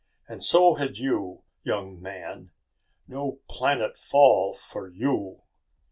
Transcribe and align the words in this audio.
"And 0.27 0.41
so 0.41 0.73
had 0.73 0.97
you, 0.97 1.43
young 1.61 2.01
man. 2.01 2.49
No 3.07 3.37
planet 3.47 3.99
fall 3.99 4.51
for 4.51 4.87
you!" 4.87 5.43